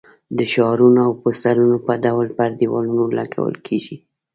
[0.37, 3.97] د شعارونو او پوسټرونو په ډول پر دېوالونو لګول کېږي.